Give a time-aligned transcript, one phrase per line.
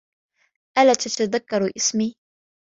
[0.77, 2.15] ألا تتذكر إسمي؟